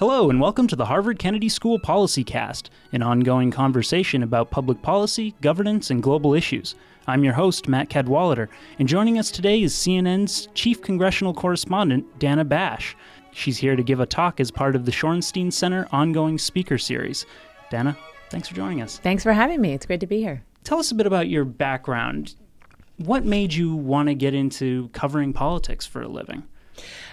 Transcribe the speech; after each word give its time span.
Hello, 0.00 0.30
and 0.30 0.40
welcome 0.40 0.66
to 0.66 0.76
the 0.76 0.86
Harvard 0.86 1.18
Kennedy 1.18 1.50
School 1.50 1.78
PolicyCast, 1.78 2.70
an 2.92 3.02
ongoing 3.02 3.50
conversation 3.50 4.22
about 4.22 4.50
public 4.50 4.80
policy, 4.80 5.34
governance, 5.42 5.90
and 5.90 6.02
global 6.02 6.32
issues. 6.32 6.74
I'm 7.06 7.22
your 7.22 7.34
host, 7.34 7.68
Matt 7.68 7.90
Cadwallader, 7.90 8.48
and 8.78 8.88
joining 8.88 9.18
us 9.18 9.30
today 9.30 9.62
is 9.62 9.74
CNN's 9.74 10.48
chief 10.54 10.80
congressional 10.80 11.34
correspondent, 11.34 12.18
Dana 12.18 12.46
Bash. 12.46 12.96
She's 13.32 13.58
here 13.58 13.76
to 13.76 13.82
give 13.82 14.00
a 14.00 14.06
talk 14.06 14.40
as 14.40 14.50
part 14.50 14.74
of 14.74 14.86
the 14.86 14.90
Shorenstein 14.90 15.52
Center 15.52 15.86
ongoing 15.92 16.38
speaker 16.38 16.78
series. 16.78 17.26
Dana, 17.68 17.94
thanks 18.30 18.48
for 18.48 18.54
joining 18.54 18.80
us. 18.80 18.96
Thanks 19.00 19.22
for 19.22 19.34
having 19.34 19.60
me. 19.60 19.74
It's 19.74 19.84
great 19.84 20.00
to 20.00 20.06
be 20.06 20.22
here. 20.22 20.42
Tell 20.64 20.78
us 20.78 20.90
a 20.90 20.94
bit 20.94 21.06
about 21.06 21.28
your 21.28 21.44
background. 21.44 22.36
What 22.96 23.26
made 23.26 23.52
you 23.52 23.74
want 23.74 24.08
to 24.08 24.14
get 24.14 24.32
into 24.32 24.88
covering 24.94 25.34
politics 25.34 25.84
for 25.84 26.00
a 26.00 26.08
living? 26.08 26.44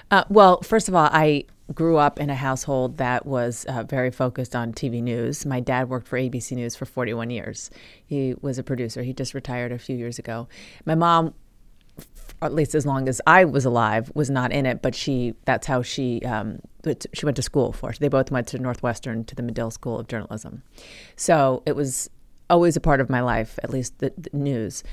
Uh, 0.09 0.23
well, 0.29 0.61
first 0.61 0.87
of 0.87 0.95
all, 0.95 1.09
I 1.11 1.43
grew 1.73 1.97
up 1.97 2.19
in 2.19 2.29
a 2.29 2.35
household 2.35 2.97
that 2.97 3.25
was 3.25 3.65
uh, 3.65 3.83
very 3.83 4.11
focused 4.11 4.55
on 4.55 4.71
TV 4.71 5.01
news. 5.01 5.45
My 5.45 5.59
dad 5.59 5.89
worked 5.89 6.07
for 6.07 6.17
ABC 6.17 6.53
News 6.53 6.75
for 6.75 6.85
41 6.85 7.29
years. 7.29 7.69
He 8.05 8.35
was 8.41 8.57
a 8.57 8.63
producer. 8.63 9.03
He 9.03 9.13
just 9.13 9.33
retired 9.33 9.71
a 9.71 9.77
few 9.77 9.95
years 9.95 10.17
ago. 10.17 10.47
My 10.85 10.95
mom, 10.95 11.33
at 12.41 12.53
least 12.53 12.73
as 12.73 12.85
long 12.85 13.09
as 13.09 13.19
I 13.27 13.43
was 13.43 13.65
alive, 13.65 14.11
was 14.15 14.29
not 14.29 14.51
in 14.51 14.65
it, 14.65 14.81
but 14.81 14.95
she 14.95 15.33
that's 15.45 15.67
how 15.67 15.81
she 15.81 16.21
um, 16.21 16.59
she 17.13 17.25
went 17.25 17.35
to 17.35 17.41
school 17.41 17.73
for. 17.73 17.91
They 17.99 18.07
both 18.07 18.31
went 18.31 18.47
to 18.49 18.59
Northwestern 18.59 19.25
to 19.25 19.35
the 19.35 19.43
Medill 19.43 19.71
School 19.71 19.99
of 19.99 20.07
Journalism. 20.07 20.63
So 21.15 21.63
it 21.65 21.75
was 21.75 22.09
always 22.49 22.77
a 22.77 22.81
part 22.81 23.01
of 23.01 23.09
my 23.09 23.21
life, 23.21 23.59
at 23.61 23.69
least 23.69 23.99
the, 23.99 24.13
the 24.17 24.29
news. 24.31 24.83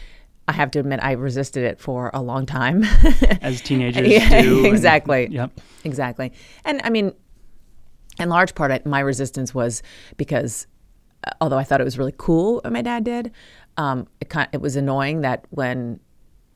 I 0.46 0.52
have 0.52 0.70
to 0.72 0.80
admit, 0.80 1.00
I 1.02 1.12
resisted 1.12 1.64
it 1.64 1.80
for 1.80 2.10
a 2.12 2.20
long 2.20 2.46
time. 2.46 2.84
As 3.40 3.60
teenagers 3.60 4.08
yeah, 4.08 4.42
do. 4.42 4.66
exactly. 4.66 5.24
And, 5.24 5.34
yep. 5.34 5.60
Exactly. 5.84 6.32
And 6.64 6.80
I 6.84 6.90
mean, 6.90 7.12
in 8.18 8.28
large 8.28 8.54
part, 8.54 8.84
my 8.86 9.00
resistance 9.00 9.54
was 9.54 9.82
because 10.16 10.66
uh, 11.26 11.30
although 11.40 11.58
I 11.58 11.64
thought 11.64 11.80
it 11.80 11.84
was 11.84 11.98
really 11.98 12.14
cool 12.16 12.56
what 12.56 12.72
my 12.72 12.82
dad 12.82 13.04
did, 13.04 13.32
um, 13.76 14.06
it, 14.20 14.28
kind 14.28 14.48
it 14.52 14.60
was 14.60 14.76
annoying 14.76 15.22
that 15.22 15.46
when 15.50 16.00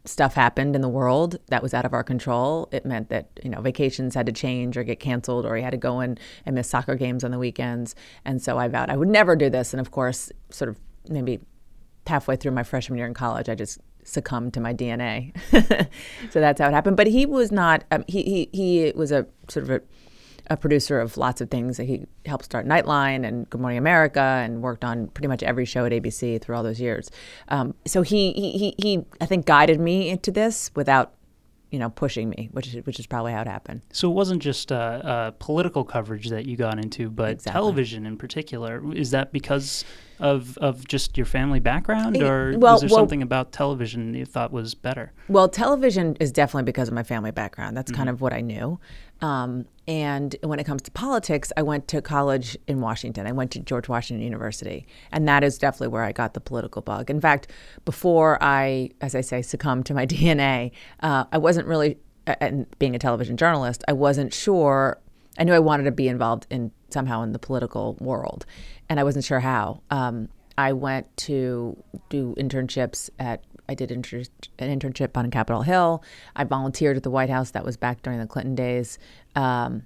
stuff 0.05 0.35
happened 0.35 0.75
in 0.75 0.81
the 0.81 0.89
world 0.89 1.39
that 1.49 1.63
was 1.63 1.75
out 1.75 1.85
of 1.85 1.93
our 1.93 2.05
control, 2.05 2.69
it 2.73 2.87
meant 2.87 3.09
that 3.09 3.29
you 3.43 3.51
know 3.51 3.61
vacations 3.61 4.15
had 4.15 4.27
to 4.27 4.33
change 4.33 4.77
or 4.77 4.85
get 4.85 5.01
canceled, 5.01 5.47
or 5.47 5.57
he 5.57 5.63
had 5.63 5.71
to 5.71 5.77
go 5.77 6.01
in 6.01 6.19
and 6.47 6.55
miss 6.55 6.69
soccer 6.69 6.95
games 6.95 7.25
on 7.25 7.31
the 7.31 7.39
weekends. 7.39 7.95
And 8.25 8.41
so 8.43 8.59
I 8.59 8.69
vowed 8.69 8.91
I 8.91 8.97
would 8.97 9.09
never 9.09 9.35
do 9.35 9.51
this. 9.51 9.73
And 9.73 9.81
of 9.81 9.91
course, 9.91 10.31
sort 10.51 10.69
of 10.69 10.79
maybe 11.09 11.41
halfway 12.09 12.37
through 12.37 12.53
my 12.53 12.63
freshman 12.63 12.99
year 12.99 13.07
in 13.07 13.15
college, 13.15 13.49
I 13.49 13.55
just 13.55 13.79
succumbed 14.05 14.55
to 14.55 14.61
my 14.61 14.75
DNA. 14.75 15.37
so 16.31 16.41
that's 16.41 16.61
how 16.61 16.69
it 16.69 16.73
happened. 16.73 16.97
But 16.97 17.07
he 17.07 17.27
was 17.27 17.53
not. 17.53 17.85
Um, 17.91 18.05
he 18.09 18.23
he 18.23 18.49
he 18.53 18.93
was 18.97 19.13
a 19.13 19.27
sort 19.49 19.65
of 19.65 19.71
a, 19.71 19.81
a, 20.51 20.57
producer 20.57 21.01
of 21.01 21.17
lots 21.17 21.41
of 21.41 21.51
things. 21.51 21.77
He 21.77 22.07
helped 22.27 22.45
start 22.45 22.67
Nightline 22.67 23.27
and 23.27 23.49
Good 23.51 23.61
Morning 23.61 23.79
America, 23.79 24.21
and 24.21 24.63
worked 24.63 24.85
on 24.85 25.09
pretty 25.09 25.29
much 25.29 25.43
every 25.43 25.65
show 25.65 25.85
at 25.85 25.93
ABC 25.93 26.41
through 26.41 26.57
all 26.57 26.63
those 26.63 26.81
years. 26.81 27.11
Um, 27.49 27.75
so 27.87 28.03
he, 28.03 28.33
he 28.33 28.53
he 28.59 28.75
he 28.79 29.05
I 29.21 29.27
think 29.27 29.47
guided 29.47 29.81
me 29.81 30.09
into 30.09 30.31
this 30.31 30.71
without 30.75 31.13
you 31.71 31.79
know, 31.79 31.91
pushing 31.91 32.31
me, 32.31 32.49
which 32.53 32.69
is 32.69 32.87
which 32.87 32.99
is 32.99 33.07
probably 33.07 33.33
how 33.33 33.43
it 33.43 33.47
happened. 33.47 33.83
So 33.93 34.11
it 34.11 34.15
wasn't 34.15 34.43
just 34.43 34.73
uh, 34.73 34.75
uh, 34.75 35.31
political 35.33 35.85
coverage 35.85 36.31
that 36.31 36.47
you 36.47 36.57
got 36.57 36.79
into, 36.79 37.11
but 37.11 37.33
exactly. 37.33 37.61
television 37.61 38.07
in 38.07 38.17
particular. 38.17 38.83
Is 38.95 39.11
that 39.11 39.33
because 39.33 39.85
of 40.21 40.57
of 40.59 40.87
just 40.87 41.17
your 41.17 41.27
family 41.27 41.61
background, 41.61 42.17
or 42.23 42.55
well, 42.59 42.75
was 42.75 42.81
there 42.83 42.89
well, 42.91 42.99
something 43.01 43.23
about 43.23 43.53
television 43.53 44.15
you 44.15 44.25
thought 44.25 44.53
was 44.53 44.75
better? 44.75 45.13
Well, 45.29 45.49
television 45.49 46.17
is 46.21 46.33
definitely 46.33 46.65
because 46.65 46.89
of 46.89 46.95
my 46.95 47.03
family 47.03 47.31
background. 47.31 47.77
That's 47.77 47.91
mm-hmm. 47.91 47.99
kind 47.99 48.09
of 48.11 48.21
what 48.21 48.33
I 48.33 48.41
knew. 48.41 48.79
Um, 49.21 49.67
and 49.87 50.37
when 50.43 50.59
it 50.59 50.65
comes 50.65 50.83
to 50.83 50.91
politics, 50.91 51.53
I 51.57 51.63
went 51.63 51.89
to 51.89 52.03
college 52.03 52.57
in 52.67 52.81
Washington. 52.81 53.27
I 53.27 53.33
went 53.33 53.51
to 53.53 53.61
George 53.61 53.89
Washington 53.89 54.23
University, 54.23 54.87
and 55.11 55.27
that 55.29 55.43
is 55.43 55.59
definitely 55.59 55.89
where 55.89 56.05
I 56.05 56.13
got 56.13 56.35
the 56.35 56.41
political 56.41 56.83
bug. 56.83 57.11
In 57.11 57.21
fact, 57.21 57.49
before 57.85 58.39
I, 58.43 58.91
as 59.01 59.15
I 59.15 59.23
say, 59.23 59.43
succumbed 59.43 59.87
to 59.87 59.95
my 59.95 60.07
DNA, 60.15 60.73
uh, 61.01 61.25
I 61.33 61.39
wasn't 61.39 61.67
really, 61.67 61.99
and 62.27 62.67
being 62.79 62.95
a 62.95 62.99
television 62.99 63.37
journalist, 63.37 63.83
I 63.89 63.93
wasn't 63.93 64.35
sure. 64.35 65.01
I 65.39 65.45
knew 65.45 65.55
I 65.55 65.61
wanted 65.61 65.85
to 65.85 65.93
be 65.93 66.09
involved 66.09 66.47
in 66.51 66.73
somehow 66.91 67.23
in 67.23 67.33
the 67.33 67.39
political 67.39 67.97
world, 68.01 68.45
and 68.89 68.99
I 68.99 69.05
wasn't 69.05 69.25
sure 69.25 69.41
how. 69.41 69.83
Um, 69.91 70.29
I 70.57 70.73
went 70.73 71.17
to 71.19 71.83
do 72.09 72.35
internships 72.37 73.11
at 73.19 73.45
I 73.69 73.75
did 73.75 73.91
inter- 73.91 74.25
an 74.59 74.79
internship 74.79 75.17
on 75.17 75.31
Capitol 75.31 75.63
Hill. 75.63 76.03
I 76.35 76.45
volunteered 76.45 76.97
at 76.97 77.03
the 77.03 77.11
White 77.11 77.31
House. 77.31 77.51
That 77.51 77.65
was 77.65 77.77
back 77.77 78.03
during 78.03 78.19
the 78.19 78.27
Clinton 78.27 78.55
days. 78.55 78.99
Um, 79.37 79.83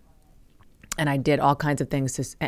and 0.97 1.11
I 1.11 1.17
did 1.17 1.41
all 1.41 1.57
kinds 1.57 1.81
of 1.81 1.91
things. 1.91 2.13
To, 2.15 2.43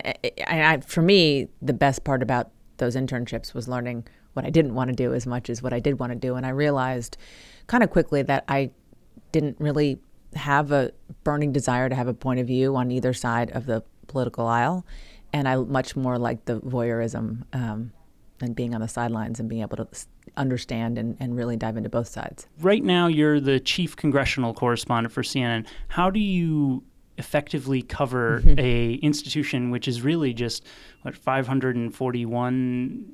and 0.48 0.62
I, 0.62 0.80
for 0.80 1.02
me, 1.02 1.48
the 1.60 1.72
best 1.72 2.04
part 2.04 2.22
about 2.22 2.50
those 2.76 2.94
internships 2.94 3.52
was 3.52 3.68
learning 3.68 4.06
what 4.34 4.44
I 4.44 4.50
didn't 4.50 4.74
want 4.74 4.90
to 4.90 4.96
do 4.96 5.12
as 5.12 5.26
much 5.26 5.50
as 5.50 5.62
what 5.62 5.72
I 5.72 5.80
did 5.80 5.98
want 5.98 6.12
to 6.12 6.18
do. 6.18 6.36
And 6.36 6.46
I 6.46 6.50
realized 6.50 7.16
kind 7.66 7.82
of 7.82 7.90
quickly 7.90 8.22
that 8.22 8.44
I 8.48 8.70
didn't 9.32 9.56
really 9.58 9.98
have 10.34 10.72
a 10.72 10.92
burning 11.24 11.52
desire 11.52 11.88
to 11.88 11.94
have 11.94 12.08
a 12.08 12.14
point 12.14 12.40
of 12.40 12.46
view 12.46 12.76
on 12.76 12.90
either 12.90 13.12
side 13.12 13.50
of 13.52 13.66
the 13.66 13.82
political 14.06 14.46
aisle. 14.46 14.86
And 15.34 15.46
I 15.48 15.56
much 15.56 15.96
more 15.96 16.16
like 16.16 16.46
the 16.46 16.60
voyeurism 16.60 17.42
um, 17.52 17.92
and 18.40 18.54
being 18.54 18.74
on 18.74 18.80
the 18.80 18.88
sidelines 18.88 19.40
and 19.40 19.48
being 19.48 19.62
able 19.62 19.76
to 19.78 19.88
understand 20.36 20.96
and, 20.96 21.16
and 21.20 21.36
really 21.36 21.56
dive 21.56 21.76
into 21.76 21.88
both 21.88 22.08
sides. 22.08 22.46
Right 22.60 22.82
now, 22.82 23.08
you're 23.08 23.40
the 23.40 23.60
chief 23.60 23.96
congressional 23.96 24.54
correspondent 24.54 25.12
for 25.12 25.22
CNN. 25.22 25.66
How 25.88 26.08
do 26.10 26.20
you 26.20 26.84
effectively 27.18 27.82
cover 27.82 28.42
a 28.58 28.94
institution 28.94 29.70
which 29.70 29.86
is 29.86 30.02
really 30.02 30.32
just 30.32 30.64
what 31.02 31.16
541 31.16 33.04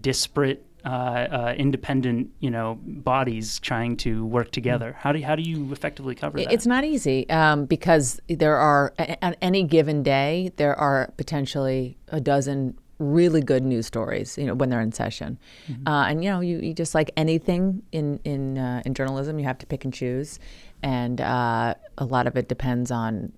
disparate 0.00 0.64
uh, 0.84 0.88
uh, 0.88 1.54
independent, 1.56 2.30
you 2.40 2.50
know, 2.50 2.78
bodies 2.82 3.58
trying 3.60 3.96
to 3.96 4.24
work 4.24 4.50
together. 4.52 4.96
How 4.98 5.12
do 5.12 5.18
you, 5.18 5.24
how 5.24 5.34
do 5.34 5.42
you 5.42 5.72
effectively 5.72 6.14
cover 6.14 6.38
that? 6.38 6.52
It's 6.52 6.66
not 6.66 6.84
easy 6.84 7.28
um, 7.30 7.66
because 7.66 8.20
there 8.28 8.56
are 8.56 8.94
on 9.22 9.34
any 9.42 9.64
given 9.64 10.02
day 10.02 10.52
there 10.56 10.76
are 10.76 11.12
potentially 11.16 11.98
a 12.08 12.20
dozen 12.20 12.78
really 12.98 13.40
good 13.40 13.64
news 13.64 13.86
stories, 13.86 14.36
you 14.36 14.44
know, 14.44 14.54
when 14.54 14.70
they're 14.70 14.80
in 14.80 14.92
session. 14.92 15.38
Mm-hmm. 15.68 15.88
Uh, 15.88 16.06
and 16.06 16.24
you 16.24 16.30
know, 16.30 16.40
you, 16.40 16.58
you, 16.58 16.74
just 16.74 16.94
like 16.94 17.10
anything 17.16 17.82
in 17.92 18.20
in 18.24 18.58
uh, 18.58 18.82
in 18.84 18.94
journalism, 18.94 19.38
you 19.38 19.44
have 19.44 19.58
to 19.58 19.66
pick 19.66 19.84
and 19.84 19.94
choose, 19.94 20.38
and 20.82 21.20
uh, 21.20 21.74
a 21.98 22.04
lot 22.04 22.26
of 22.26 22.36
it 22.36 22.48
depends 22.48 22.90
on, 22.90 23.32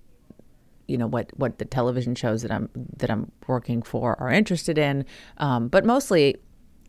you 0.87 0.97
know, 0.97 1.07
what 1.07 1.31
what 1.37 1.59
the 1.59 1.65
television 1.65 2.15
shows 2.15 2.41
that 2.41 2.51
I'm 2.51 2.69
that 2.97 3.09
I'm 3.09 3.31
working 3.47 3.81
for 3.81 4.19
are 4.19 4.31
interested 4.31 4.77
in. 4.77 5.05
Um, 5.37 5.67
but 5.67 5.85
mostly, 5.85 6.37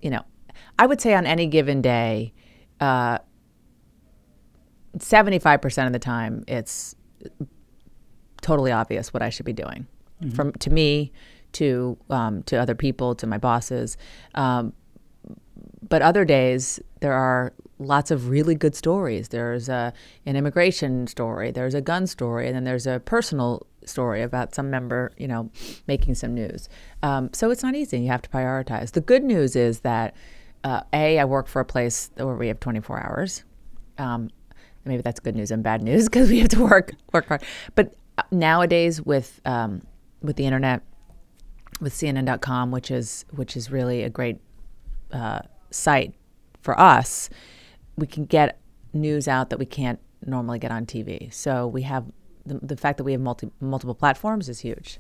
you 0.01 0.11
know, 0.11 0.23
I 0.79 0.87
would 0.87 1.01
say 1.01 1.15
on 1.15 1.27
any 1.27 1.47
given 1.47 1.83
day, 1.83 2.33
uh, 2.81 3.19
seventy 4.99 5.39
five 5.39 5.61
percent 5.61 5.87
of 5.87 5.93
the 5.93 5.99
time, 5.99 6.45
it's 6.49 6.95
totally 8.41 8.73
obvious 8.73 9.13
what 9.15 9.23
I 9.23 9.31
should 9.31 9.47
be 9.47 9.53
doing. 9.53 9.87
Mm-hmm. 10.23 10.31
From 10.35 10.53
to 10.53 10.71
me 10.71 11.13
to 11.53 11.97
um, 12.11 12.43
to 12.45 12.57
other 12.57 12.75
people, 12.75 13.15
to 13.17 13.27
my 13.27 13.39
bosses. 13.39 13.97
Um, 14.35 14.73
but 15.89 16.03
other 16.03 16.25
days 16.25 16.81
there 17.01 17.13
are 17.13 17.53
lots 17.79 18.11
of 18.11 18.29
really 18.29 18.55
good 18.55 18.75
stories. 18.75 19.29
There's 19.29 19.69
a, 19.69 19.93
an 20.25 20.37
immigration 20.37 21.07
story, 21.09 21.51
there's 21.51 21.75
a 21.75 21.81
gun 21.81 22.07
story, 22.07 22.47
and 22.47 22.55
then 22.55 22.65
there's 22.65 22.87
a 22.87 23.01
personal 23.01 23.67
story 23.85 24.23
about 24.23 24.55
some 24.55 24.71
member, 24.71 25.13
you 25.19 25.27
know, 25.27 25.51
making 25.89 26.15
some 26.15 26.33
news. 26.33 26.69
Um, 27.03 27.31
so 27.33 27.51
it's 27.51 27.63
not 27.63 27.75
easy. 27.75 28.01
You 28.01 28.09
have 28.09 28.23
to 28.23 28.31
prioritize. 28.31 28.93
The 28.93 29.01
good 29.01 29.25
news 29.25 29.57
is 29.57 29.81
that 29.81 30.15
uh, 30.65 30.83
a 30.93 31.19
I 31.19 31.25
work 31.25 31.49
for 31.49 31.61
a 31.61 31.65
place 31.65 32.11
where 32.17 32.35
we 32.35 32.49
have 32.49 32.61
24 32.61 33.03
hours. 33.03 33.45
Um, 33.99 34.31
maybe 34.85 35.03
that's 35.03 35.21
good 35.21 35.37
news 35.37 35.51
and 35.51 35.63
bad 35.63 35.83
news 35.83 36.05
because 36.09 36.31
we 36.31 36.41
have 36.41 36.49
to 36.51 36.63
work 36.63 36.93
work 37.13 37.27
hard. 37.29 37.43
But 37.75 37.95
uh, 38.19 38.23
nowadays 38.31 39.01
with 39.03 39.41
um, 39.45 39.83
with 40.23 40.37
the 40.37 40.47
internet 40.47 40.83
with 41.81 41.95
CNN.com, 41.95 42.71
which 42.71 42.91
is 42.91 43.25
which 43.31 43.57
is 43.57 43.71
really 43.71 44.03
a 44.03 44.11
great 44.11 44.39
uh, 45.13 45.41
site 45.71 46.15
for 46.63 46.79
us. 46.79 47.29
We 47.97 48.07
can 48.07 48.25
get 48.25 48.59
news 48.93 49.29
out 49.29 49.51
that 49.51 49.59
we 49.59 49.67
can't 49.67 49.99
normally 50.25 50.59
get 50.59 50.71
on 50.71 50.87
TV. 50.87 51.33
So 51.33 51.67
we 51.67 51.83
have 51.83 52.07
the, 52.47 52.59
the 52.63 52.77
fact 52.77 52.99
that 52.99 53.05
we 53.05 53.13
have 53.13 53.21
multi, 53.21 53.51
multiple 53.61 53.95
platforms 53.95 54.49
is 54.49 54.61
huge 54.61 54.99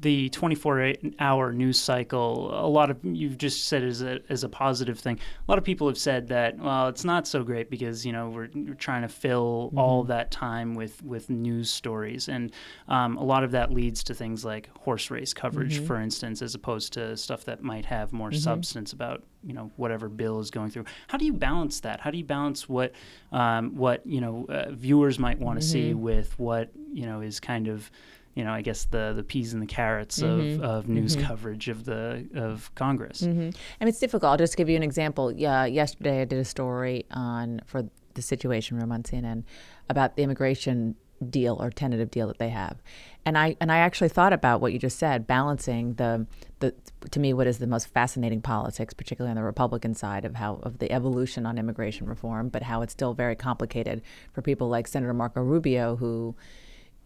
the 0.00 0.28
24 0.28 0.94
hour 1.18 1.52
news 1.52 1.80
cycle, 1.80 2.50
a 2.54 2.68
lot 2.68 2.90
of 2.90 2.98
you've 3.02 3.36
just 3.36 3.66
said 3.66 3.82
as 3.82 4.00
a, 4.00 4.20
as 4.28 4.44
a 4.44 4.48
positive 4.48 4.98
thing. 4.98 5.18
A 5.18 5.50
lot 5.50 5.58
of 5.58 5.64
people 5.64 5.88
have 5.88 5.98
said 5.98 6.28
that, 6.28 6.56
well, 6.56 6.86
it's 6.86 7.04
not 7.04 7.26
so 7.26 7.42
great 7.42 7.68
because, 7.68 8.06
you 8.06 8.12
know, 8.12 8.30
we're, 8.30 8.48
we're 8.54 8.74
trying 8.74 9.02
to 9.02 9.08
fill 9.08 9.68
mm-hmm. 9.68 9.78
all 9.78 10.04
that 10.04 10.30
time 10.30 10.74
with, 10.74 11.02
with 11.02 11.30
news 11.30 11.70
stories. 11.70 12.28
And 12.28 12.52
um, 12.86 13.16
a 13.16 13.24
lot 13.24 13.42
of 13.42 13.50
that 13.52 13.72
leads 13.72 14.04
to 14.04 14.14
things 14.14 14.44
like 14.44 14.70
horse 14.78 15.10
race 15.10 15.34
coverage, 15.34 15.78
mm-hmm. 15.78 15.86
for 15.86 16.00
instance, 16.00 16.42
as 16.42 16.54
opposed 16.54 16.92
to 16.92 17.16
stuff 17.16 17.44
that 17.46 17.62
might 17.62 17.84
have 17.86 18.12
more 18.12 18.30
mm-hmm. 18.30 18.38
substance 18.38 18.92
about, 18.92 19.24
you 19.42 19.52
know, 19.52 19.72
whatever 19.76 20.08
bill 20.08 20.38
is 20.38 20.52
going 20.52 20.70
through. 20.70 20.84
How 21.08 21.18
do 21.18 21.24
you 21.24 21.32
balance 21.32 21.80
that? 21.80 22.00
How 22.00 22.12
do 22.12 22.18
you 22.18 22.24
balance 22.24 22.68
what, 22.68 22.92
um, 23.32 23.74
what 23.74 24.06
you 24.06 24.20
know, 24.20 24.46
uh, 24.48 24.70
viewers 24.70 25.18
might 25.18 25.40
want 25.40 25.60
to 25.60 25.66
see 25.66 25.90
mm-hmm. 25.90 26.02
with 26.02 26.38
what, 26.38 26.70
you 26.92 27.04
know, 27.06 27.20
is 27.20 27.40
kind 27.40 27.66
of 27.66 27.90
you 28.34 28.44
know, 28.44 28.52
I 28.52 28.62
guess 28.62 28.84
the 28.84 29.12
the 29.16 29.22
peas 29.22 29.52
and 29.52 29.62
the 29.62 29.66
carrots 29.66 30.20
mm-hmm. 30.20 30.62
of, 30.62 30.70
of 30.70 30.88
news 30.88 31.16
mm-hmm. 31.16 31.26
coverage 31.26 31.68
of 31.68 31.84
the 31.84 32.28
of 32.34 32.72
Congress. 32.74 33.22
Mm-hmm. 33.22 33.50
And 33.80 33.88
it's 33.88 33.98
difficult. 33.98 34.30
I'll 34.30 34.38
just 34.38 34.56
give 34.56 34.68
you 34.68 34.76
an 34.76 34.82
example. 34.82 35.32
Yeah, 35.32 35.64
yesterday 35.64 36.22
I 36.22 36.24
did 36.24 36.38
a 36.38 36.44
story 36.44 37.04
on 37.10 37.60
for 37.66 37.88
the 38.14 38.22
Situation 38.22 38.76
Room 38.76 38.92
on 38.92 39.02
CNN 39.02 39.44
about 39.88 40.16
the 40.16 40.22
immigration 40.22 40.94
deal 41.30 41.56
or 41.60 41.70
tentative 41.70 42.10
deal 42.10 42.28
that 42.28 42.38
they 42.38 42.50
have. 42.50 42.80
And 43.24 43.36
I 43.36 43.56
and 43.60 43.72
I 43.72 43.78
actually 43.78 44.08
thought 44.08 44.32
about 44.32 44.60
what 44.60 44.72
you 44.72 44.78
just 44.78 44.98
said, 44.98 45.26
balancing 45.26 45.94
the 45.94 46.26
the 46.60 46.74
to 47.10 47.20
me 47.20 47.32
what 47.34 47.46
is 47.46 47.58
the 47.58 47.66
most 47.66 47.88
fascinating 47.88 48.40
politics, 48.40 48.94
particularly 48.94 49.30
on 49.30 49.36
the 49.36 49.42
Republican 49.42 49.94
side 49.94 50.24
of 50.24 50.36
how 50.36 50.60
of 50.62 50.78
the 50.78 50.90
evolution 50.92 51.44
on 51.44 51.58
immigration 51.58 52.06
reform, 52.06 52.48
but 52.48 52.62
how 52.62 52.82
it's 52.82 52.92
still 52.92 53.14
very 53.14 53.36
complicated 53.36 54.02
for 54.32 54.42
people 54.42 54.68
like 54.68 54.86
Senator 54.86 55.14
Marco 55.14 55.42
Rubio 55.42 55.96
who 55.96 56.36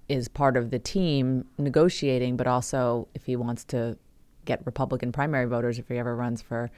is 0.09 0.29
part 0.29 0.57
of 0.57 0.71
the 0.71 0.79
team 0.79 1.47
negotiating, 1.59 2.37
but 2.37 2.47
also 2.47 3.09
if 3.15 3.25
he 3.27 3.37
wants 3.37 3.65
to 3.65 3.97
get 4.45 4.65
Republican 4.67 5.13
primary 5.13 5.47
voters 5.47 5.79
if 5.79 5.89
he 5.89 5.99
ever 5.99 6.15
runs 6.17 6.43
for 6.43 6.71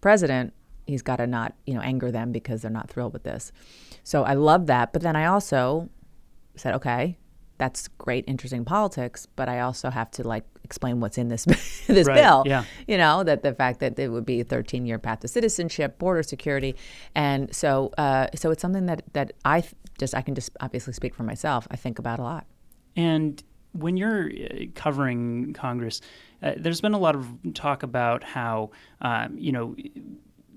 president, 0.00 0.52
he's 0.86 1.02
got 1.02 1.16
to 1.16 1.26
not, 1.26 1.54
you 1.66 1.74
know, 1.74 1.80
anger 1.80 2.10
them 2.10 2.32
because 2.32 2.62
they're 2.62 2.70
not 2.70 2.90
thrilled 2.90 3.12
with 3.12 3.22
this. 3.22 3.52
So 4.02 4.24
I 4.24 4.34
love 4.34 4.66
that, 4.66 4.92
but 4.92 5.02
then 5.02 5.16
I 5.16 5.26
also 5.26 5.88
said, 6.56 6.74
okay, 6.74 7.16
that's 7.58 7.86
great, 7.86 8.24
interesting 8.26 8.64
politics, 8.64 9.26
but 9.36 9.48
I 9.48 9.60
also 9.60 9.88
have 9.88 10.10
to 10.12 10.26
like 10.26 10.44
explain 10.64 10.98
what's 11.00 11.16
in 11.16 11.28
this 11.28 11.44
this 11.86 12.08
right, 12.08 12.16
bill. 12.16 12.42
Yeah. 12.44 12.64
You 12.88 12.98
know 12.98 13.22
that 13.22 13.42
the 13.42 13.54
fact 13.54 13.78
that 13.80 13.96
it 13.98 14.08
would 14.08 14.26
be 14.26 14.40
a 14.40 14.44
13 14.44 14.84
year 14.84 14.98
path 14.98 15.20
to 15.20 15.28
citizenship, 15.28 15.98
border 15.98 16.24
security, 16.24 16.74
and 17.14 17.54
so 17.54 17.92
uh, 17.98 18.26
so 18.34 18.50
it's 18.50 18.60
something 18.60 18.86
that 18.86 19.04
that 19.12 19.32
I 19.44 19.62
just 19.98 20.14
I 20.14 20.22
can 20.22 20.34
just 20.34 20.50
obviously 20.60 20.92
speak 20.92 21.14
for 21.14 21.22
myself. 21.22 21.68
I 21.70 21.76
think 21.76 22.00
about 22.00 22.18
a 22.18 22.22
lot. 22.22 22.46
And 22.96 23.42
when 23.72 23.96
you're 23.96 24.30
uh, 24.30 24.66
covering 24.74 25.52
Congress, 25.54 26.00
uh, 26.42 26.52
there's 26.56 26.80
been 26.80 26.94
a 26.94 26.98
lot 26.98 27.14
of 27.14 27.28
talk 27.54 27.82
about 27.82 28.24
how 28.24 28.70
um, 29.00 29.36
you 29.38 29.52
know 29.52 29.76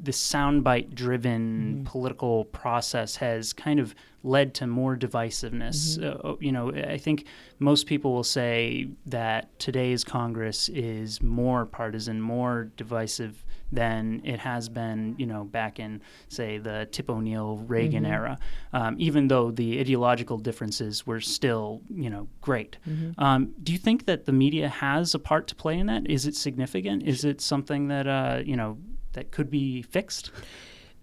the 0.01 0.11
soundbite 0.11 0.93
driven 0.93 1.75
mm-hmm. 1.75 1.83
political 1.83 2.45
process 2.45 3.15
has 3.15 3.53
kind 3.53 3.79
of 3.79 3.95
led 4.23 4.53
to 4.55 4.67
more 4.67 4.95
divisiveness. 4.97 5.97
Mm-hmm. 5.97 6.27
Uh, 6.27 6.33
you 6.39 6.51
know, 6.51 6.71
I 6.71 6.97
think 6.97 7.25
most 7.59 7.85
people 7.85 8.13
will 8.13 8.23
say 8.23 8.89
that 9.05 9.57
today's 9.59 10.03
Congress 10.03 10.69
is 10.69 11.21
more 11.21 11.65
partisan, 11.65 12.21
more 12.21 12.71
divisive 12.75 13.44
than 13.71 14.21
it 14.23 14.39
has 14.39 14.69
been, 14.69 15.15
you 15.17 15.25
know, 15.25 15.43
back 15.43 15.79
in, 15.79 16.01
say, 16.29 16.57
the 16.57 16.87
Tip 16.91 17.09
O'Neill 17.09 17.57
Reagan 17.67 18.03
mm-hmm. 18.03 18.13
era, 18.13 18.37
um, 18.73 18.95
even 18.99 19.27
though 19.27 19.51
the 19.51 19.79
ideological 19.79 20.37
differences 20.37 21.05
were 21.05 21.19
still, 21.19 21.81
you 21.89 22.09
know, 22.09 22.27
great. 22.41 22.77
Mm-hmm. 22.87 23.21
Um, 23.21 23.53
do 23.63 23.71
you 23.71 23.77
think 23.77 24.05
that 24.05 24.25
the 24.25 24.31
media 24.31 24.69
has 24.69 25.13
a 25.13 25.19
part 25.19 25.47
to 25.47 25.55
play 25.55 25.77
in 25.77 25.87
that? 25.87 26.09
Is 26.09 26.25
it 26.25 26.35
significant? 26.35 27.03
Is 27.03 27.25
it 27.25 27.41
something 27.41 27.87
that, 27.87 28.07
uh, 28.07 28.41
you 28.45 28.55
know, 28.55 28.77
that 29.13 29.31
could 29.31 29.49
be 29.49 29.81
fixed? 29.81 30.31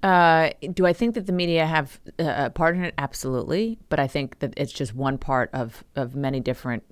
Uh, 0.02 0.50
do 0.74 0.84
I 0.84 0.92
think 0.92 1.14
that 1.14 1.26
the 1.26 1.32
media 1.32 1.64
have 1.64 2.00
uh, 2.18 2.46
a 2.46 2.50
part 2.50 2.76
in 2.76 2.84
it? 2.84 2.94
Absolutely, 2.98 3.78
but 3.88 4.00
I 4.00 4.08
think 4.08 4.40
that 4.40 4.52
it's 4.56 4.72
just 4.72 4.94
one 4.94 5.16
part 5.16 5.48
of 5.52 5.84
of 5.94 6.16
many 6.16 6.40
different 6.40 6.82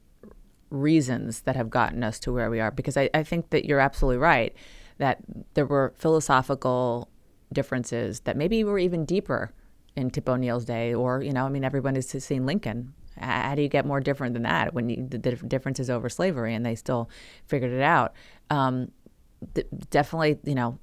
reasons 0.71 1.41
that 1.41 1.57
have 1.57 1.71
gotten 1.71 2.05
us 2.05 2.21
to 2.21 2.33
where 2.33 2.51
we 2.51 2.61
are. 2.61 2.71
Because 2.71 2.97
I, 2.97 3.11
I 3.13 3.25
think 3.25 3.51
that 3.51 3.65
you're 3.65 3.81
absolutely 3.81 4.19
right 4.19 4.55
that 5.01 5.19
there 5.55 5.67
were 5.67 5.93
philosophical 5.97 7.09
differences 7.53 8.21
that 8.21 8.37
maybe 8.37 8.63
were 8.63 8.79
even 8.79 9.05
deeper 9.05 9.53
in 9.97 10.11
Tip 10.11 10.29
O'Neill's 10.29 10.65
day, 10.65 10.95
or 10.95 11.23
you 11.23 11.33
know, 11.33 11.45
I 11.45 11.49
mean, 11.49 11.65
everyone 11.65 11.97
has 11.97 12.09
seen 12.09 12.47
Lincoln. 12.47 12.95
How 13.19 13.55
do 13.55 13.63
you 13.63 13.69
get 13.69 13.85
more 13.85 14.01
different 14.01 14.35
than 14.35 14.45
that 14.45 14.73
when 14.73 14.89
you, 14.89 15.07
the, 15.07 15.19
difference 15.19 15.81
is 15.81 15.91
over 15.91 16.09
slavery, 16.09 16.55
and 16.55 16.65
they 16.65 16.75
still 16.75 17.11
figured 17.47 17.73
it 17.73 17.83
out? 17.83 18.13
Um, 18.51 18.93
th- 19.55 19.67
definitely, 19.91 20.39
you 20.45 20.55
know, 20.55 20.79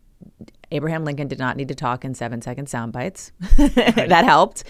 Abraham 0.72 1.06
Lincoln 1.06 1.28
did 1.28 1.40
not 1.40 1.56
need 1.56 1.70
to 1.70 1.76
talk 1.76 2.04
in 2.04 2.14
seven 2.14 2.42
second 2.42 2.68
sound 2.68 2.92
bites. 2.92 3.32
that 3.58 4.26
helped. 4.26 4.64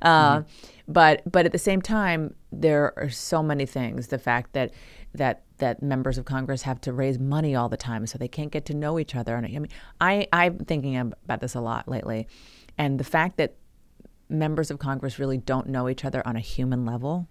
Uh, 0.00 0.38
mm-hmm. 0.38 0.50
But 0.88 1.22
but 1.30 1.46
at 1.46 1.52
the 1.52 1.58
same 1.58 1.80
time, 1.80 2.34
there 2.50 2.92
are 2.98 3.08
so 3.08 3.42
many 3.42 3.66
things. 3.66 4.08
The 4.08 4.18
fact 4.18 4.52
that 4.52 4.72
that 5.14 5.42
that 5.58 5.82
members 5.82 6.18
of 6.18 6.24
Congress 6.24 6.62
have 6.62 6.80
to 6.82 6.92
raise 6.92 7.18
money 7.18 7.54
all 7.54 7.68
the 7.68 7.76
time, 7.76 8.06
so 8.06 8.18
they 8.18 8.28
can't 8.28 8.50
get 8.50 8.64
to 8.66 8.74
know 8.74 8.98
each 8.98 9.14
other. 9.14 9.36
And 9.36 9.46
I 9.46 9.50
mean, 9.50 9.68
I 10.00 10.26
I'm 10.32 10.58
thinking 10.58 10.96
about 10.96 11.40
this 11.40 11.54
a 11.54 11.60
lot 11.60 11.88
lately, 11.88 12.26
and 12.76 12.98
the 12.98 13.04
fact 13.04 13.36
that 13.36 13.54
members 14.28 14.70
of 14.70 14.78
Congress 14.78 15.18
really 15.18 15.38
don't 15.38 15.68
know 15.68 15.88
each 15.88 16.04
other 16.04 16.26
on 16.26 16.36
a 16.36 16.40
human 16.40 16.86
level 16.86 17.28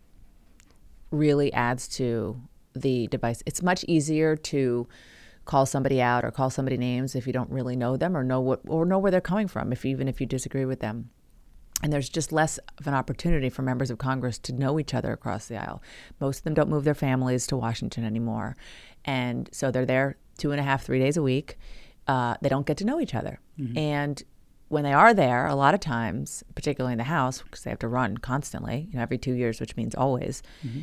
really 1.09 1.51
adds 1.51 1.87
to 1.87 2.41
the 2.73 3.07
device. 3.07 3.43
It's 3.45 3.61
much 3.61 3.83
easier 3.87 4.35
to 4.35 4.87
call 5.45 5.65
somebody 5.65 6.01
out 6.01 6.23
or 6.23 6.31
call 6.31 6.49
somebody 6.49 6.77
names 6.77 7.15
if 7.15 7.25
you 7.25 7.33
don't 7.33 7.49
really 7.49 7.75
know 7.75 7.97
them 7.97 8.15
or 8.15 8.23
know 8.23 8.39
what 8.39 8.61
or 8.67 8.85
know 8.85 8.99
where 8.99 9.11
they're 9.11 9.19
coming 9.19 9.47
from 9.47 9.73
if 9.73 9.83
even 9.85 10.07
if 10.07 10.21
you 10.21 10.27
disagree 10.27 10.65
with 10.65 10.79
them 10.79 11.09
and 11.83 11.91
there's 11.91 12.09
just 12.09 12.31
less 12.31 12.59
of 12.79 12.87
an 12.87 12.93
opportunity 12.93 13.49
for 13.49 13.61
members 13.61 13.89
of 13.89 13.97
Congress 13.97 14.37
to 14.39 14.53
know 14.53 14.79
each 14.79 14.93
other 14.93 15.11
across 15.11 15.47
the 15.47 15.57
aisle. 15.57 15.81
Most 16.19 16.39
of 16.39 16.43
them 16.43 16.53
don't 16.53 16.69
move 16.69 16.83
their 16.83 16.93
families 16.93 17.47
to 17.47 17.57
Washington 17.57 18.03
anymore. 18.03 18.55
And 19.05 19.49
so 19.51 19.71
they're 19.71 19.85
there 19.85 20.17
two 20.37 20.51
and 20.51 20.59
a 20.59 20.63
half, 20.63 20.83
three 20.83 20.99
days 20.99 21.17
a 21.17 21.23
week. 21.23 21.57
Uh, 22.07 22.35
they 22.41 22.49
don't 22.49 22.65
get 22.65 22.77
to 22.77 22.85
know 22.85 22.99
each 22.99 23.15
other. 23.15 23.39
Mm-hmm. 23.59 23.77
And 23.77 24.23
when 24.69 24.83
they 24.83 24.93
are 24.93 25.13
there, 25.13 25.47
a 25.47 25.55
lot 25.55 25.73
of 25.73 25.79
times, 25.79 26.43
particularly 26.55 26.93
in 26.93 26.97
the 26.97 27.03
House, 27.05 27.41
because 27.41 27.63
they 27.63 27.69
have 27.69 27.79
to 27.79 27.87
run 27.87 28.17
constantly, 28.17 28.87
you 28.91 28.97
know, 28.97 29.03
every 29.03 29.17
two 29.17 29.33
years, 29.33 29.59
which 29.59 29.75
means 29.75 29.95
always, 29.95 30.41
mm-hmm 30.65 30.81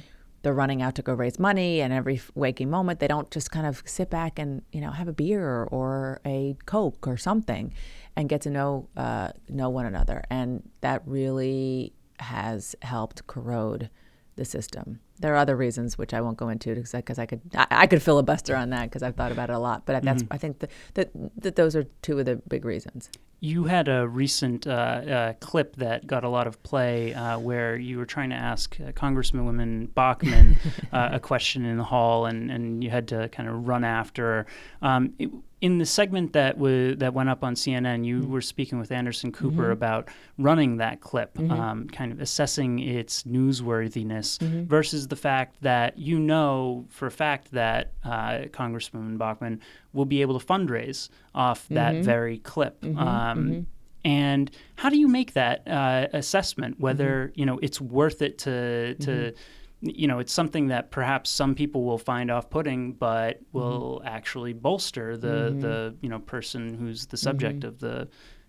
they're 0.49 0.55
running 0.55 0.81
out 0.81 0.95
to 0.95 1.03
go 1.03 1.13
raise 1.13 1.39
money 1.39 1.83
and 1.83 1.93
every 1.93 2.19
waking 2.35 2.71
moment 2.71 3.01
they 3.01 3.07
don't 3.07 3.31
just 3.31 3.51
kind 3.51 3.67
of 3.67 3.83
sit 3.85 4.09
back 4.09 4.39
and 4.39 4.63
you 4.73 4.81
know 4.81 4.91
have 4.91 5.07
a 5.07 5.13
beer 5.13 5.65
or 5.65 6.23
a 6.25 6.57
coke 6.65 7.07
or 7.07 7.19
something 7.19 7.71
and 8.17 8.31
get 8.31 8.41
to 8.41 8.49
know 8.49 8.89
uh, 8.97 9.29
know 9.51 9.69
one 9.69 9.85
another. 9.85 10.25
And 10.31 10.67
that 10.81 11.03
really 11.05 11.93
has 12.19 12.75
helped 12.81 13.27
corrode 13.27 13.91
the 14.37 14.47
system 14.47 15.01
there 15.19 15.35
are 15.35 15.37
other 15.37 15.57
reasons 15.57 15.99
which 15.99 16.15
I 16.15 16.21
won't 16.21 16.37
go 16.37 16.49
into 16.49 16.75
because 16.75 17.19
I 17.19 17.27
could 17.27 17.41
I, 17.55 17.67
I, 17.71 17.87
could 17.87 18.03
filibuster 18.03 18.57
on 18.57 18.71
that 18.71 18.85
because 18.85 19.03
I've 19.03 19.17
thought 19.17 19.33
about 19.33 19.51
it 19.51 19.55
a 19.55 19.59
lot 19.59 19.87
but 19.87 20.03
that's 20.03 20.23
mm-hmm. 20.23 20.33
I 20.33 20.39
think 20.39 20.61
that, 20.61 20.71
that 20.95 21.11
that 21.37 21.57
those 21.57 21.77
are 21.77 21.85
two 22.03 22.19
of 22.19 22.27
the 22.27 22.37
big 22.37 22.65
reasons 22.65 23.11
you 23.41 23.65
had 23.65 23.89
a 23.89 24.07
recent 24.07 24.67
uh, 24.67 24.71
uh, 24.71 25.33
clip 25.35 25.77
that 25.77 26.07
got 26.07 26.25
a 26.25 26.29
lot 26.29 26.47
of 26.47 26.61
play 26.65 27.15
uh, 27.15 27.39
where 27.39 27.77
you 27.77 27.97
were 27.97 28.07
trying 28.07 28.31
to 28.31 28.37
ask 28.37 28.77
uh, 28.81 28.91
Congresswoman 28.93 29.95
Bachmann 29.95 30.59
uh, 30.93 31.11
a 31.13 31.21
question 31.21 31.65
in 31.65 31.77
the 31.77 31.85
hall, 31.85 32.27
and, 32.27 32.51
and 32.51 32.83
you 32.83 32.91
had 32.91 33.07
to 33.09 33.29
kind 33.29 33.49
of 33.49 33.69
run 33.69 33.85
after 33.85 34.25
her. 34.25 34.47
Um, 34.83 35.15
it, 35.19 35.31
in 35.61 35.79
the 35.79 35.87
segment 35.87 36.35
that 36.35 36.55
w- 36.55 36.95
that 36.97 37.15
went 37.15 37.29
up 37.29 37.43
on 37.43 37.55
CNN, 37.55 38.05
you 38.05 38.21
mm-hmm. 38.21 38.33
were 38.33 38.41
speaking 38.41 38.79
with 38.79 38.93
Anderson 38.93 39.33
Cooper 39.33 39.65
mm-hmm. 39.65 39.73
about 39.73 40.09
running 40.37 40.77
that 40.77 41.01
clip, 41.01 41.35
mm-hmm. 41.35 41.51
um, 41.51 41.89
kind 41.89 42.13
of 42.13 42.21
assessing 42.21 42.79
its 42.79 43.25
newsworthiness 43.25 44.39
mm-hmm. 44.39 44.65
The 45.09 45.17
fact 45.17 45.57
that 45.63 45.99
you 45.99 46.19
know 46.19 46.87
for 46.89 47.07
a 47.07 47.11
fact 47.11 47.53
that 47.53 47.93
uh, 48.05 48.47
Congresswoman 48.51 49.19
Bachmann 49.19 49.61
will 49.93 50.05
be 50.05 50.21
able 50.21 50.39
to 50.39 50.45
fundraise 50.45 51.09
off 51.35 51.67
that 51.69 51.95
mm-hmm. 51.95 52.03
very 52.03 52.39
clip. 52.39 52.81
Mm-hmm. 52.81 52.99
Um, 52.99 53.67
and 54.05 54.51
how 54.77 54.89
do 54.89 54.97
you 54.97 55.09
make 55.09 55.33
that 55.33 55.67
uh, 55.67 56.07
assessment 56.13 56.79
whether 56.79 57.33
you 57.35 57.45
know 57.45 57.59
it's 57.63 57.81
worth 57.81 58.23
it 58.23 58.39
to 58.39 58.95
to 58.95 59.35
you 59.81 60.09
know, 60.09 60.19
it's 60.19 60.33
something 60.33 60.69
that 60.69 60.91
perhaps 60.91 61.31
some 61.31 61.55
people 61.55 61.85
will 61.85 61.99
find 61.99 62.31
off-putting, 62.31 62.93
but 62.95 63.37
mm-hmm. 63.37 63.59
will 63.59 63.99
mm-hmm. 64.01 64.09
actually 64.09 64.53
bolster 64.53 65.17
the 65.17 65.51
mm-hmm. 65.51 65.61
the 65.61 65.95
you 66.01 66.09
know 66.09 66.19
person 66.19 66.75
who's 66.75 67.07
the 67.07 67.17
subject 67.17 67.61
mm-hmm. 67.61 67.69
of 67.69 67.79
the, 67.79 68.09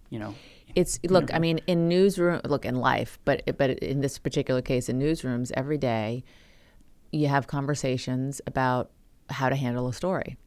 you 0.10 0.20
know. 0.20 0.34
It's 0.76 1.00
look. 1.04 1.34
I 1.34 1.40
mean, 1.40 1.60
in 1.68 1.88
newsroom, 1.88 2.42
look 2.46 2.66
in 2.66 2.76
life, 2.76 3.20
but 3.26 3.44
but 3.58 3.72
in 3.80 4.02
this 4.02 4.18
particular 4.18 4.62
case, 4.62 4.90
in 4.90 5.00
newsrooms, 5.00 5.52
every 5.56 5.78
day, 5.78 6.24
you 7.12 7.28
have 7.28 7.48
conversations 7.48 8.42
about 8.46 8.92
how 9.30 9.50
to 9.50 9.56
handle 9.56 9.88
a 9.88 9.94
story, 9.94 10.38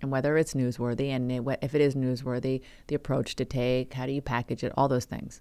and 0.00 0.10
whether 0.10 0.36
it's 0.36 0.54
newsworthy, 0.54 1.08
and 1.08 1.30
if 1.62 1.74
it 1.74 1.80
is 1.80 1.94
newsworthy, 1.94 2.60
the 2.88 2.94
approach 2.94 3.36
to 3.36 3.44
take, 3.44 3.94
how 3.94 4.06
do 4.06 4.12
you 4.12 4.22
package 4.22 4.64
it, 4.64 4.72
all 4.76 4.88
those 4.88 5.04
things. 5.04 5.40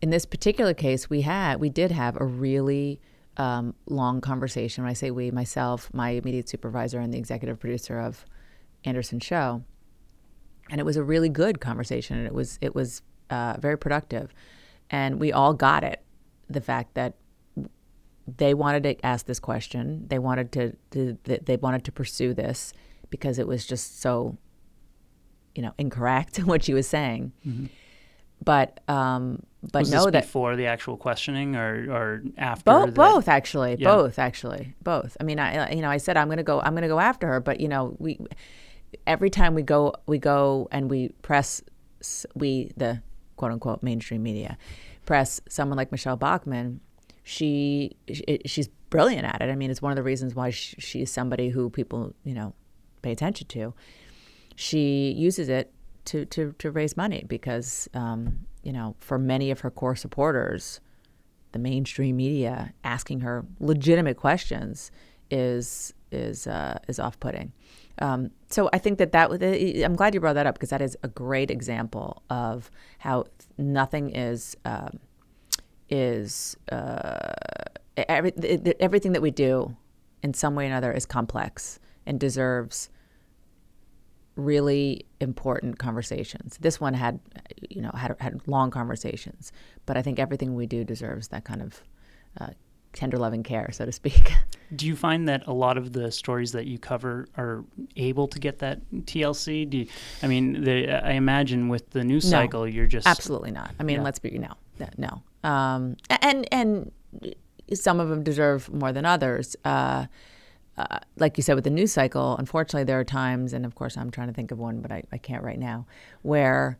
In 0.00 0.10
this 0.10 0.26
particular 0.26 0.74
case, 0.74 1.08
we 1.08 1.22
had 1.22 1.60
we 1.60 1.70
did 1.70 1.90
have 1.90 2.20
a 2.20 2.24
really 2.24 3.00
um, 3.36 3.74
long 3.86 4.20
conversation. 4.20 4.84
When 4.84 4.90
I 4.90 4.94
say 4.94 5.10
we, 5.10 5.30
myself, 5.30 5.90
my 5.92 6.10
immediate 6.10 6.48
supervisor, 6.48 7.00
and 7.00 7.12
the 7.12 7.18
executive 7.18 7.58
producer 7.58 7.98
of 7.98 8.24
Anderson 8.84 9.20
Show, 9.20 9.64
and 10.70 10.80
it 10.80 10.84
was 10.84 10.96
a 10.96 11.04
really 11.04 11.28
good 11.28 11.60
conversation, 11.60 12.18
and 12.18 12.26
it 12.26 12.34
was 12.34 12.58
it 12.60 12.74
was 12.74 13.02
uh, 13.30 13.56
very 13.58 13.78
productive, 13.78 14.34
and 14.90 15.20
we 15.20 15.32
all 15.32 15.54
got 15.54 15.84
it. 15.84 16.02
The 16.50 16.60
fact 16.60 16.94
that 16.94 17.14
they 18.26 18.54
wanted 18.54 18.82
to 18.84 19.04
ask 19.06 19.26
this 19.26 19.38
question, 19.40 20.06
they 20.08 20.18
wanted 20.18 20.52
to, 20.52 20.76
to 20.92 21.18
they 21.24 21.56
wanted 21.56 21.84
to 21.84 21.92
pursue 21.92 22.32
this 22.34 22.72
because 23.10 23.38
it 23.38 23.46
was 23.46 23.66
just 23.66 24.00
so, 24.00 24.36
you 25.54 25.62
know, 25.62 25.72
incorrect 25.78 26.38
what 26.44 26.64
she 26.64 26.74
was 26.74 26.86
saying. 26.88 27.32
Mm-hmm. 27.46 27.66
but 28.42 28.80
um, 28.88 29.42
but 29.72 29.80
Was 29.80 29.90
know 29.92 30.04
this 30.04 30.12
that 30.12 30.22
before 30.24 30.56
the 30.56 30.66
actual 30.66 30.96
questioning 30.96 31.56
or, 31.56 31.90
or 31.90 32.22
after? 32.36 32.64
both 32.64 32.86
that- 32.86 32.94
both 32.94 33.28
actually 33.28 33.76
Yeah. 33.78 33.94
both 33.94 34.18
actually 34.18 34.74
both 34.82 35.16
i 35.20 35.24
mean 35.24 35.38
i 35.38 35.72
you 35.72 35.80
know 35.80 35.88
i 35.88 35.96
said 35.96 36.18
i'm 36.18 36.26
going 36.28 36.36
to 36.36 36.42
go 36.42 36.60
i'm 36.60 36.72
going 36.74 36.82
to 36.82 36.88
go 36.88 37.00
after 37.00 37.26
her 37.28 37.40
but 37.40 37.60
you 37.60 37.68
know 37.68 37.96
we 37.98 38.18
every 39.06 39.30
time 39.30 39.54
we 39.54 39.62
go 39.62 39.94
we 40.06 40.18
go 40.18 40.68
and 40.70 40.90
we 40.90 41.08
press 41.22 41.62
we 42.34 42.72
the 42.76 43.00
quote 43.36 43.52
unquote 43.52 43.82
mainstream 43.82 44.22
media 44.22 44.58
press 45.06 45.40
someone 45.48 45.78
like 45.78 45.90
michele 45.90 46.16
bachmann 46.16 46.80
she, 47.24 47.96
she 48.12 48.38
she's 48.46 48.68
brilliant 48.90 49.24
at 49.24 49.40
it 49.42 49.50
i 49.50 49.56
mean 49.56 49.70
it's 49.70 49.82
one 49.82 49.90
of 49.90 49.96
the 49.96 50.02
reasons 50.02 50.34
why 50.34 50.50
she, 50.50 50.76
she's 50.80 51.10
somebody 51.10 51.48
who 51.48 51.68
people 51.68 52.14
you 52.22 52.34
know 52.34 52.54
pay 53.02 53.10
attention 53.10 53.46
to 53.48 53.74
she 54.54 55.10
uses 55.10 55.48
it 55.48 55.72
to 56.04 56.24
to, 56.26 56.54
to 56.58 56.70
raise 56.70 56.96
money 56.96 57.24
because 57.26 57.88
um, 57.94 58.40
you 58.62 58.72
know 58.72 58.94
for 59.00 59.18
many 59.18 59.50
of 59.50 59.60
her 59.60 59.70
core 59.70 59.96
supporters 59.96 60.80
the 61.52 61.58
mainstream 61.58 62.16
media 62.16 62.74
asking 62.84 63.20
her 63.20 63.46
legitimate 63.58 64.16
questions 64.16 64.90
is 65.30 65.94
is 66.12 66.46
uh, 66.46 66.78
is 66.88 66.98
off 66.98 67.18
putting. 67.20 67.52
Um, 68.00 68.30
so 68.50 68.68
I 68.72 68.78
think 68.78 68.98
that 68.98 69.12
that 69.12 69.30
I'm 69.84 69.96
glad 69.96 70.14
you 70.14 70.20
brought 70.20 70.34
that 70.34 70.46
up 70.46 70.56
because 70.56 70.70
that 70.70 70.82
is 70.82 70.96
a 71.02 71.08
great 71.08 71.50
example 71.50 72.22
of 72.28 72.70
how 72.98 73.24
nothing 73.56 74.14
is 74.14 74.56
um, 74.64 74.98
is 75.88 76.56
uh, 76.72 77.18
every, 77.96 78.32
everything 78.80 79.12
that 79.12 79.22
we 79.22 79.30
do 79.30 79.76
in 80.22 80.34
some 80.34 80.54
way 80.54 80.64
or 80.64 80.68
another 80.68 80.92
is 80.92 81.04
complex 81.06 81.78
and 82.06 82.18
deserves 82.18 82.88
really 84.36 85.06
important 85.20 85.78
conversations. 85.78 86.56
This 86.60 86.80
one 86.80 86.94
had, 86.94 87.20
you 87.70 87.80
know, 87.80 87.90
had 87.94 88.16
had 88.18 88.40
long 88.48 88.70
conversations, 88.70 89.52
but 89.86 89.96
I 89.96 90.02
think 90.02 90.18
everything 90.18 90.54
we 90.54 90.66
do 90.66 90.84
deserves 90.84 91.28
that 91.28 91.44
kind 91.44 91.62
of 91.62 91.82
uh, 92.40 92.48
tender 92.92 93.16
loving 93.16 93.42
care, 93.42 93.70
so 93.72 93.84
to 93.84 93.92
speak. 93.92 94.32
Do 94.74 94.86
you 94.86 94.96
find 94.96 95.28
that 95.28 95.46
a 95.46 95.52
lot 95.52 95.76
of 95.76 95.92
the 95.92 96.10
stories 96.10 96.50
that 96.52 96.66
you 96.66 96.78
cover 96.78 97.28
are 97.36 97.64
able 97.96 98.26
to 98.28 98.40
get 98.40 98.58
that 98.60 98.80
TLC? 98.92 99.68
Do 99.70 99.78
you, 99.78 99.86
I 100.22 100.26
mean, 100.26 100.64
the, 100.64 100.88
I 100.90 101.12
imagine 101.12 101.68
with 101.68 101.90
the 101.90 102.02
news 102.02 102.24
No. 102.24 102.38
cycle, 102.40 102.66
you're 102.66 102.86
just 102.86 103.06
Absolutely 103.06 103.52
not. 103.52 103.72
I 103.78 103.84
mean, 103.84 103.98
Yeah. 103.98 104.02
let's 104.02 104.18
be 104.18 104.30
no, 104.38 104.54
no. 104.96 105.22
Um, 105.44 105.96
and 106.08 106.48
and 106.52 106.92
some 107.72 108.00
of 108.00 108.08
them 108.08 108.22
deserve 108.22 108.72
more 108.72 108.92
than 108.92 109.04
others. 109.04 109.56
Uh, 109.64 110.06
uh, 110.76 110.98
like 111.16 111.36
you 111.36 111.42
said 111.42 111.54
with 111.54 111.64
the 111.64 111.70
news 111.70 111.92
cycle, 111.92 112.36
unfortunately, 112.36 112.82
there 112.84 112.98
are 112.98 113.04
times, 113.04 113.52
and 113.52 113.64
of 113.64 113.76
course, 113.76 113.96
I'm 113.96 114.10
trying 114.10 114.26
to 114.26 114.34
think 114.34 114.50
of 114.50 114.58
one, 114.58 114.80
but 114.80 114.90
I, 114.90 115.04
I 115.12 115.18
can't 115.18 115.44
right 115.44 115.58
now, 115.58 115.86
where 116.22 116.78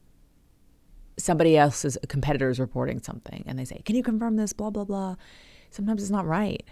somebody 1.16 1.56
else's 1.56 1.96
competitor 2.08 2.50
is 2.50 2.58
reporting 2.58 3.00
something, 3.00 3.44
and 3.46 3.56
they 3.56 3.64
say, 3.64 3.80
"Can 3.84 3.94
you 3.94 4.02
confirm 4.02 4.36
this?" 4.36 4.52
Blah 4.52 4.70
blah 4.70 4.84
blah. 4.84 5.14
Sometimes 5.70 6.02
it's 6.02 6.10
not 6.10 6.26
right. 6.26 6.64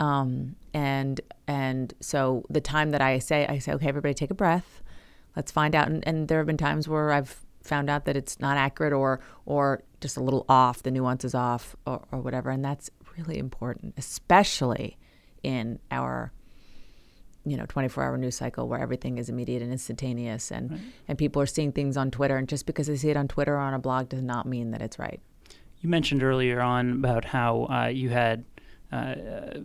Um, 0.00 0.56
and 0.72 1.20
and 1.48 1.94
so 2.00 2.44
the 2.48 2.60
time 2.60 2.90
that 2.90 3.00
I 3.00 3.18
say, 3.18 3.46
I 3.46 3.58
say, 3.58 3.72
okay, 3.72 3.88
everybody 3.88 4.14
take 4.14 4.30
a 4.30 4.34
breath. 4.34 4.82
Let's 5.34 5.50
find 5.50 5.74
out. 5.74 5.88
And, 5.88 6.06
and 6.06 6.28
there 6.28 6.38
have 6.38 6.46
been 6.46 6.56
times 6.56 6.88
where 6.88 7.10
I've 7.10 7.44
found 7.64 7.90
out 7.90 8.04
that 8.04 8.16
it's 8.16 8.38
not 8.40 8.56
accurate 8.56 8.92
or 8.92 9.20
or 9.46 9.82
just 10.00 10.16
a 10.16 10.22
little 10.22 10.44
off, 10.48 10.82
the 10.82 10.90
nuance 10.90 11.24
is 11.24 11.34
off 11.34 11.74
or, 11.86 12.04
or 12.12 12.20
whatever. 12.20 12.50
And 12.50 12.64
that's 12.64 12.90
really 13.16 13.38
important, 13.38 13.94
especially 13.96 14.96
in 15.42 15.78
our 15.90 16.32
you 17.46 17.56
know 17.56 17.66
24 17.66 18.02
hour 18.02 18.16
news 18.16 18.36
cycle 18.36 18.68
where 18.68 18.80
everything 18.80 19.18
is 19.18 19.28
immediate 19.28 19.60
and 19.60 19.70
instantaneous 19.70 20.50
and 20.50 20.80
and 21.08 21.18
people 21.18 21.42
are 21.42 21.46
seeing 21.46 21.72
things 21.72 21.96
on 21.96 22.10
Twitter 22.10 22.36
and 22.36 22.48
just 22.48 22.64
because 22.64 22.86
they 22.86 22.96
see 22.96 23.10
it 23.10 23.16
on 23.16 23.28
Twitter 23.28 23.54
or 23.54 23.58
on 23.58 23.74
a 23.74 23.78
blog 23.78 24.08
does 24.08 24.22
not 24.22 24.46
mean 24.46 24.70
that 24.70 24.80
it's 24.80 24.98
right. 24.98 25.20
You 25.84 25.90
mentioned 25.90 26.22
earlier 26.22 26.62
on 26.62 26.92
about 26.92 27.26
how 27.26 27.64
uh, 27.64 27.88
you 27.88 28.08
had, 28.08 28.46
uh, 28.90 29.16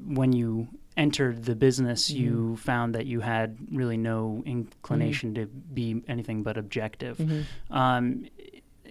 when 0.04 0.34
you 0.34 0.68
entered 1.00 1.46
the 1.46 1.56
business, 1.56 2.10
Mm-hmm. 2.12 2.24
you 2.24 2.56
found 2.58 2.94
that 2.96 3.06
you 3.08 3.20
had 3.22 3.58
really 3.72 3.98
no 3.98 4.44
inclination 4.46 5.34
to 5.36 5.46
be 5.48 6.04
anything 6.08 6.44
but 6.44 6.58
objective. 6.58 7.18
Mm-hmm. 7.18 7.74
Um, 7.76 8.26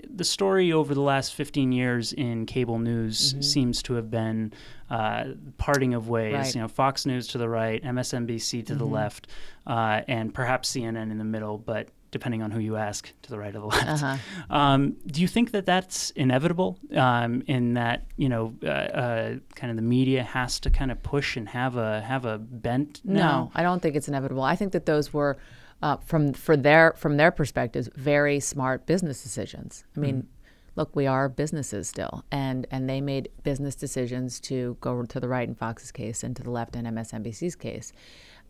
the 0.08 0.24
story 0.24 0.72
over 0.72 0.94
the 0.94 1.00
last 1.02 1.34
15 1.34 1.72
years 1.72 2.12
in 2.12 2.46
cable 2.46 2.78
news 2.78 3.32
Mm-hmm. 3.32 3.42
seems 3.42 3.82
to 3.82 3.94
have 3.94 4.10
been 4.10 4.52
uh, 4.90 5.24
parting 5.58 5.92
of 5.94 6.08
ways. 6.08 6.34
Right. 6.34 6.54
You 6.54 6.60
know, 6.62 6.68
Fox 6.68 7.04
News 7.04 7.26
to 7.28 7.38
the 7.38 7.48
right, 7.48 7.82
MSNBC 7.82 8.64
to 8.66 8.74
the 8.74 8.84
Mm-hmm. 8.84 8.94
left, 8.94 9.26
uh, 9.66 10.00
and 10.08 10.32
perhaps 10.32 10.70
CNN 10.72 11.10
in 11.10 11.18
the 11.18 11.24
middle, 11.24 11.58
but 11.58 11.88
depending 12.10 12.42
on 12.42 12.50
who 12.50 12.60
you 12.60 12.76
ask, 12.76 13.12
to 13.22 13.30
the 13.30 13.38
right 13.38 13.54
or 13.54 13.60
the 13.60 13.66
left. 13.66 14.02
Uh-huh. 14.02 14.16
Um, 14.50 14.96
do 15.06 15.20
you 15.20 15.28
think 15.28 15.50
that 15.52 15.66
that's 15.66 16.10
inevitable 16.10 16.78
um, 16.94 17.42
in 17.46 17.74
that 17.74 18.06
you 18.16 18.28
know 18.28 18.54
uh, 18.62 18.68
uh, 18.68 19.34
kind 19.54 19.70
of 19.70 19.76
the 19.76 19.82
media 19.82 20.22
has 20.22 20.60
to 20.60 20.70
kind 20.70 20.90
of 20.90 21.02
push 21.02 21.36
and 21.36 21.48
have 21.48 21.76
a 21.76 22.00
have 22.02 22.24
a 22.24 22.38
bent? 22.38 23.00
No. 23.04 23.50
I 23.54 23.62
don't 23.62 23.80
think 23.80 23.96
it's 23.96 24.08
inevitable. 24.08 24.42
I 24.42 24.56
think 24.56 24.72
that 24.72 24.86
those 24.86 25.12
were, 25.12 25.36
uh, 25.82 25.96
from 25.98 26.32
for 26.32 26.56
their 26.56 26.94
from 26.96 27.16
their 27.16 27.30
perspectives, 27.30 27.88
very 27.94 28.40
smart 28.40 28.86
business 28.86 29.22
decisions. 29.22 29.84
I 29.96 30.00
mean, 30.00 30.28
look, 30.76 30.94
we 30.94 31.06
are 31.06 31.28
businesses 31.28 31.88
still, 31.88 32.24
and 32.30 32.66
and 32.70 32.88
they 32.88 33.00
made 33.00 33.28
business 33.42 33.74
decisions 33.74 34.40
to 34.40 34.76
go 34.80 35.02
to 35.02 35.20
the 35.20 35.28
right 35.28 35.46
in 35.46 35.54
Fox's 35.54 35.92
case 35.92 36.22
and 36.22 36.34
to 36.36 36.42
the 36.42 36.50
left 36.50 36.76
in 36.76 36.84
MSNBC's 36.84 37.56
case. 37.56 37.92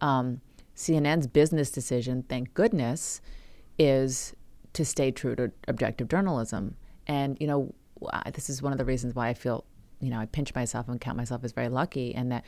Um, 0.01 0.41
CNN's 0.77 1.27
business 1.27 1.73
decision, 1.73 2.23
thank 2.29 2.55
goodness, 2.55 3.21
is 3.79 4.35
to 4.73 4.85
stay 4.85 5.11
true 5.11 5.35
to 5.37 5.51
objective 5.67 6.09
journalism. 6.09 6.77
And 7.07 7.37
you 7.41 7.47
know, 7.47 7.75
this 8.33 8.51
is 8.51 8.63
one 8.63 8.73
of 8.73 8.79
the 8.79 8.85
reasons 8.85 9.15
why 9.15 9.29
I 9.29 9.35
feel, 9.35 9.65
you 10.01 10.11
know, 10.11 10.19
I 10.19 10.27
pinch 10.27 10.55
myself 10.55 10.89
and 10.89 11.01
count 11.01 11.17
myself 11.17 11.45
as 11.45 11.53
very 11.53 11.69
lucky, 11.69 12.15
and 12.15 12.31
that, 12.33 12.45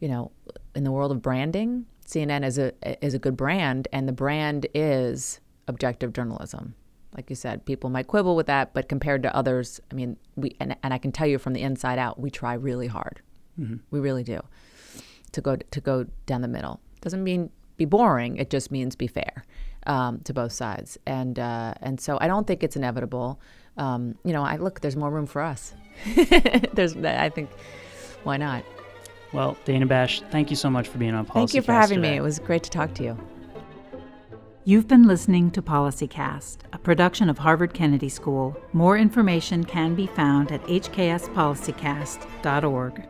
you 0.00 0.08
know, 0.08 0.32
in 0.74 0.84
the 0.84 0.92
world 0.92 1.12
of 1.12 1.22
branding, 1.22 1.86
CNN 2.06 2.44
is 2.44 2.58
a 2.58 2.72
is 3.04 3.14
a 3.14 3.18
good 3.18 3.36
brand, 3.36 3.88
and 3.92 4.08
the 4.08 4.12
brand 4.12 4.66
is 4.74 5.40
objective 5.68 6.12
journalism. 6.12 6.74
Like 7.16 7.28
you 7.28 7.36
said, 7.36 7.64
people 7.64 7.90
might 7.90 8.06
quibble 8.06 8.36
with 8.36 8.46
that, 8.46 8.72
but 8.72 8.88
compared 8.88 9.22
to 9.24 9.34
others, 9.34 9.80
I 9.90 9.94
mean, 9.94 10.16
we 10.36 10.56
and, 10.60 10.76
and 10.82 10.94
I 10.94 10.98
can 10.98 11.12
tell 11.12 11.26
you 11.26 11.38
from 11.38 11.52
the 11.52 11.62
inside 11.62 11.98
out, 11.98 12.20
we 12.20 12.30
try 12.30 12.54
really 12.54 12.86
hard. 12.86 13.20
Mm-hmm. 13.58 13.76
We 13.90 14.00
really 14.00 14.24
do 14.24 14.40
to 15.32 15.40
go 15.40 15.56
to 15.56 15.80
go 15.80 16.06
down 16.26 16.42
the 16.42 16.48
middle. 16.48 16.80
Doesn't 17.00 17.22
mean 17.22 17.50
be 17.80 17.86
boring. 17.86 18.36
It 18.36 18.50
just 18.50 18.70
means 18.70 18.94
be 18.94 19.06
fair 19.06 19.46
um, 19.86 20.20
to 20.24 20.34
both 20.34 20.52
sides. 20.52 20.98
And 21.06 21.38
uh, 21.38 21.72
and 21.80 21.98
so 21.98 22.18
I 22.20 22.26
don't 22.26 22.46
think 22.46 22.62
it's 22.62 22.76
inevitable. 22.76 23.40
Um, 23.78 24.16
you 24.24 24.34
know, 24.34 24.42
I 24.42 24.56
look. 24.56 24.80
There's 24.80 24.96
more 24.96 25.10
room 25.10 25.24
for 25.26 25.40
us. 25.42 25.72
there's. 26.74 26.94
I 26.96 27.30
think. 27.30 27.48
Why 28.22 28.36
not? 28.36 28.64
Well, 29.32 29.56
Dana 29.64 29.86
Bash, 29.86 30.20
thank 30.30 30.50
you 30.50 30.56
so 30.56 30.68
much 30.68 30.88
for 30.88 30.98
being 30.98 31.14
on 31.14 31.24
Policy. 31.24 31.52
Thank 31.52 31.54
you 31.54 31.62
for 31.62 31.72
having 31.72 32.02
me. 32.02 32.16
It 32.16 32.20
was 32.20 32.38
great 32.40 32.64
to 32.64 32.70
talk 32.70 32.92
to 32.94 33.04
you. 33.04 33.16
You've 34.64 34.88
been 34.88 35.06
listening 35.06 35.52
to 35.52 35.62
PolicyCast, 35.62 36.58
a 36.72 36.78
production 36.78 37.30
of 37.30 37.38
Harvard 37.38 37.72
Kennedy 37.72 38.10
School. 38.10 38.54
More 38.74 38.98
information 38.98 39.64
can 39.64 39.94
be 39.94 40.06
found 40.06 40.52
at 40.52 40.62
hkspolicycast.org. 40.64 43.08